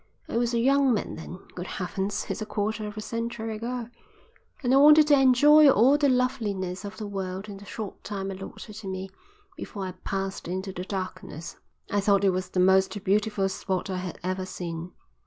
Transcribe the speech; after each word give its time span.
I 0.27 0.35
was 0.35 0.51
a 0.55 0.59
young 0.59 0.95
man 0.95 1.13
then 1.15 1.37
Good 1.53 1.67
Heavens, 1.77 2.25
it's 2.27 2.41
a 2.41 2.45
quarter 2.47 2.87
of 2.87 2.97
a 2.97 3.01
century 3.01 3.55
ago 3.57 3.87
and 4.63 4.73
I 4.73 4.77
wanted 4.77 5.05
to 5.05 5.13
enjoy 5.19 5.69
all 5.69 5.95
the 5.95 6.09
loveliness 6.09 6.83
of 6.83 6.97
the 6.97 7.05
world 7.05 7.47
in 7.47 7.57
the 7.57 7.65
short 7.65 8.03
time 8.03 8.31
allotted 8.31 8.73
to 8.77 8.87
me 8.87 9.11
before 9.55 9.85
I 9.85 9.91
passed 9.91 10.47
into 10.47 10.73
the 10.73 10.85
darkness. 10.85 11.57
I 11.91 12.01
thought 12.01 12.23
it 12.23 12.31
was 12.31 12.49
the 12.49 12.59
most 12.59 13.03
beautiful 13.03 13.47
spot 13.47 13.91
I 13.91 13.97
had 13.97 14.17
ever 14.23 14.47
seen. 14.47 14.91